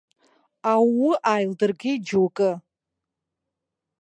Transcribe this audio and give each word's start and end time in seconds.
Аууы 0.71 1.11
ааилдыргеит 1.29 2.01
џьоукы. 2.07 2.51